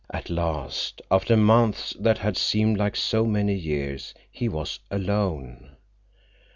At 0.11 0.31
last, 0.31 0.99
after 1.11 1.37
months 1.37 1.95
that 1.99 2.17
had 2.17 2.35
seemed 2.35 2.75
like 2.79 2.95
so 2.95 3.23
many 3.27 3.53
years, 3.53 4.15
he 4.31 4.49
was 4.49 4.79
alone. 4.89 5.75